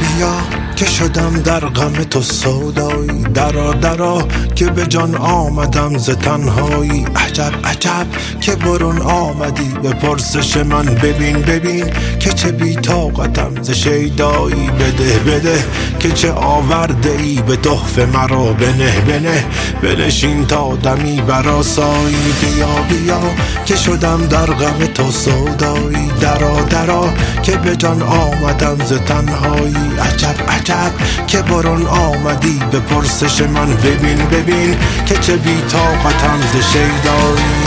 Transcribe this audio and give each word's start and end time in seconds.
بیا 0.00 0.34
که 0.76 0.86
شدم 0.86 1.42
در 1.42 1.60
غم 1.60 1.92
تو 1.92 2.22
سودایی 2.22 3.22
درا 3.22 3.74
درا 3.74 4.28
که 4.54 4.66
به 4.66 4.86
جان 4.86 5.14
آمدم 5.14 5.98
ز 5.98 6.10
تنهایی. 6.10 7.04
عجب 7.16 7.52
عجب 7.64 8.06
که 8.40 8.56
برون 8.56 8.98
آمدی. 8.98 9.74
به 9.82 9.90
پرسش 9.90 10.56
من 10.56 10.84
ببین 10.84 11.40
ببین 11.42 11.84
که 12.20 12.30
چه 12.32 12.52
بی 12.52 12.74
طاقتم 12.74 13.62
ز 13.62 13.70
شیدایی. 13.70 14.70
بده 14.70 15.18
بده 15.18 15.64
که 16.00 16.10
چه 16.10 16.32
آورده 16.32 17.10
ای 17.10 17.42
به 17.46 17.56
تحفه 17.56 18.06
مرا. 18.06 18.52
بنه 18.52 19.00
بنه 19.00 19.44
بنشین 19.82 20.46
تا 20.46 20.76
دمی 20.76 21.20
براسایی 21.20 22.34
بیا 22.40 22.82
بیا 22.88 23.20
که 23.64 23.76
شدم 23.76 24.26
در 24.26 24.46
غم 24.46 24.86
تو 24.94 25.10
سودایی. 25.10 26.10
درا 26.20 26.62
درا 26.62 27.14
که 27.42 27.56
به 27.56 27.76
جان 27.76 28.02
آمدم 28.02 28.84
ز 28.84 28.92
تنهایی. 28.92 29.90
عجب 30.00 30.34
عجب 30.48 30.92
که 31.26 31.42
برون 31.42 31.86
آمدی 31.86 32.60
به 32.70 32.80
پرسش 32.80 33.42
من. 33.42 33.74
ببین 33.74 34.16
ببین 34.16 34.76
که 35.06 35.16
چه 35.16 35.36
بی 35.36 35.62
طاقتم 35.68 36.40
ز 36.52 36.72
شیدایی. 36.72 37.60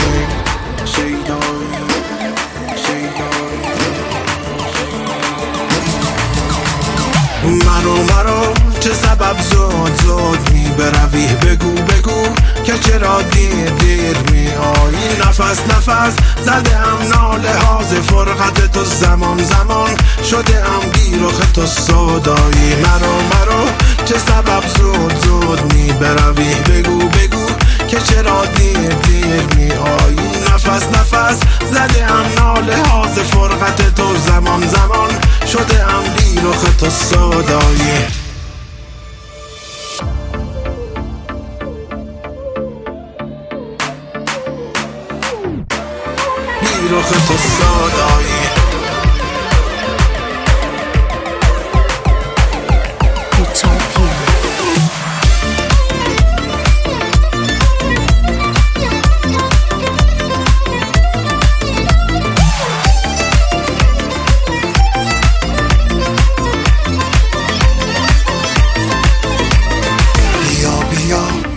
چه 8.84 8.94
سبب 8.94 9.42
زود 9.42 10.02
زود 10.02 10.52
می 10.54 10.70
بروی 10.78 11.28
بگو 11.28 11.72
بگو 11.72 12.28
که 12.64 12.80
چرا 12.80 13.22
دیر 13.22 13.70
دیر 13.70 14.18
می 14.32 14.48
آیی 14.48 15.18
نفس 15.20 15.60
نفس 15.70 16.14
زده 16.46 16.78
ام 16.78 17.08
ناله 17.08 17.54
ها 17.60 17.78
فرقت 17.78 18.72
تو 18.72 18.84
زمان 18.84 19.44
زمان. 19.44 19.90
شده 20.24 20.58
ام 20.58 20.90
بیرخ 20.90 21.52
تو 21.54 21.66
سودایی. 21.66 22.76
مرو 22.76 23.16
مرو 23.32 23.66
چه 24.06 24.18
سبب 24.18 24.64
زود 24.78 25.26
زود 25.26 25.74
می 25.74 25.92
بروی 25.92 26.54
بگو 26.56 26.98
بگو 26.98 27.46
که 27.88 27.98
چرا 28.00 28.46
دیر 28.46 28.90
دیر 28.90 29.44
می 29.56 29.72
آیی 29.72 30.30
نفس 30.54 30.84
نفس 30.84 31.40
زده 31.72 32.12
ام 32.12 32.26
ناله 32.38 32.78
ها 32.84 33.04
فرقت 33.04 33.96
تو 33.96 34.18
زمان 34.18 34.68
زمان. 34.68 35.10
شده 35.48 35.84
ام 35.84 36.04
بیرخ 36.04 36.78
تو 36.80 36.90
سودایی 46.84 46.90
بیرخ 46.90 47.10
تو 47.28 47.38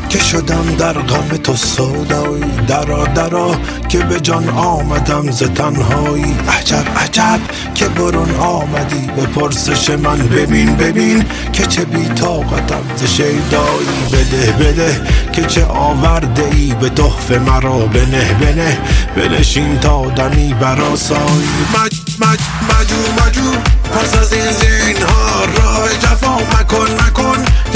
که 0.09 0.19
شدم 0.19 0.77
در 0.79 0.93
غم 0.93 1.37
تو 1.37 1.57
سودایی. 1.57 2.45
درا 2.69 3.05
درا 3.05 3.57
که 3.89 3.99
به 3.99 4.21
جان 4.21 4.49
آمدم 4.49 5.31
ز 5.31 5.43
تنهایی. 5.43 6.37
عجب 6.59 6.85
عجب 6.97 7.41
که 7.75 7.89
برون 7.89 8.35
آمدی. 8.35 9.07
به 9.17 9.27
پرسش 9.27 9.91
من 9.91 10.19
ببین 10.19 10.77
ببین 10.77 11.25
که 11.53 11.67
چه 11.67 11.85
بی 11.85 12.09
طاقتم 12.09 12.83
ز 12.97 13.05
شیدایی. 13.05 14.07
بده 14.13 14.53
بده 14.53 15.01
که 15.33 15.45
چه 15.45 15.65
آورده 15.65 16.49
ای 16.53 16.75
به 16.81 16.89
تحفه 16.89 17.39
مرا 17.39 17.79
بنه 17.79 18.35
بنه 18.41 18.79
بنشین 19.17 19.79
تا 19.79 20.07
دمی 20.07 20.55
براسایی 20.55 21.49
مج 21.75 21.93
مج 22.21 22.41
مجو 22.71 23.27
مجو 23.27 23.51
پس 23.95 24.17
از 24.19 24.33
این 24.33 24.53
زین 24.53 24.97
ها 25.03 25.45
راه 25.45 25.89
جفا 26.03 26.26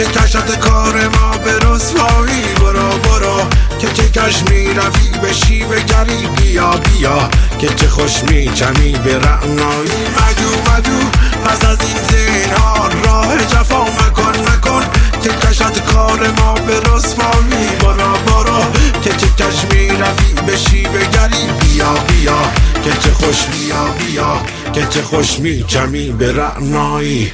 که 0.01 0.07
کشت 0.07 0.59
کار 0.59 1.09
ما 1.09 1.39
به 1.45 1.59
رسوایی. 1.59 2.43
برو 2.61 2.99
برو 2.99 3.41
که 3.79 3.89
چه 3.93 4.09
کش 4.09 4.43
می 4.51 4.67
روی 4.67 5.21
به 5.23 5.33
شیوه 5.33 5.81
گری. 5.81 6.27
بیا 6.27 6.71
بیا 6.71 7.29
که 7.59 7.69
چه 7.69 7.89
خوش 7.89 8.23
می 8.23 8.51
چمی 8.55 8.93
به 8.93 9.19
رعنایی. 9.19 10.01
مجو 10.17 10.73
مجو 10.73 11.11
پس 11.45 11.65
از 11.65 11.79
این 11.81 11.97
زین 12.11 12.53
ها 12.53 12.89
راه 12.89 13.39
جفا 13.45 13.85
مکن 13.85 14.53
مکن. 14.53 14.85
که 15.23 15.29
کشت 15.29 15.79
کار 15.93 16.31
ما 16.39 16.55
به 16.55 16.81
رسوایی. 16.81 17.69
برو 17.81 18.13
برو 18.27 18.65
که 19.03 19.11
چه 19.11 19.27
کش 19.27 19.65
می 19.75 19.89
روی 19.89 20.47
به 20.47 20.57
شیوه 20.57 21.01
گری. 21.01 21.47
بیا 21.61 21.95
بیا 21.95 22.39
که 22.85 22.91
چه 22.91 23.13
خوش 23.13 23.45
بیا 23.45 23.85
بیا 23.99 24.41
که 24.73 24.87
چه 24.91 25.03
خوش 25.03 25.39
می 25.39 25.65
چمی 25.69 26.13
به 26.13 26.33
رعنایی. 26.33 27.33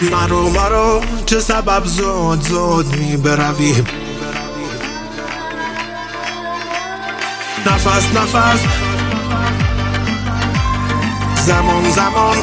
مرو 0.00 0.50
مرو 0.50 1.00
چه 1.26 1.40
سبب 1.40 1.84
زود 1.84 2.42
زود 2.42 2.96
می 2.96 3.16
بروی 3.16 3.84
نفس 7.66 8.04
نفس. 8.16 8.60
زمان 11.46 11.90
زمان. 11.90 12.36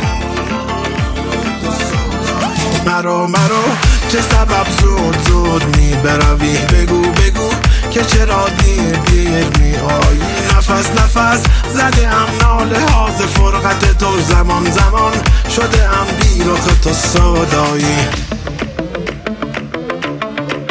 مرو 2.86 3.28
مرو 3.28 3.64
چه 4.10 4.22
سبب 4.22 4.68
زود 4.82 5.18
زود 5.28 5.78
می 5.78 5.96
بروی 5.96 6.58
بگو 6.58 7.02
بگو 7.02 7.50
که 7.92 8.04
چرا 8.06 8.50
دیر 8.50 8.96
دیر 8.96 9.46
می 9.60 9.76
آیی؟ 9.76 10.21
نفس 10.82 11.18
نفس 11.18 11.44
زده 11.74 12.08
ام 12.08 12.30
ناله 12.42 12.80
ها 12.80 13.10
ز 13.12 13.22
فرقت 13.22 13.98
تو 13.98 14.20
زمان 14.20 14.72
زمان 14.72 15.14
شده 15.56 15.90
ام 15.90 16.08
بیرخ 16.22 16.66
تو 16.84 16.94
سودایی. 16.94 17.98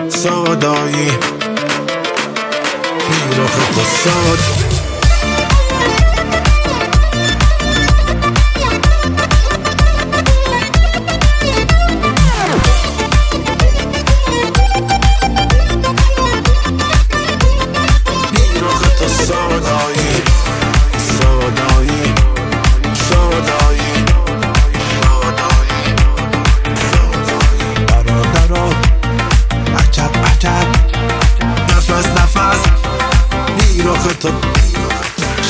سودایی. 0.08 1.10
بیرخ 3.08 3.54
تو 3.74 3.82
سود 4.02 4.69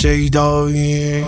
شیدایی. 0.02 1.24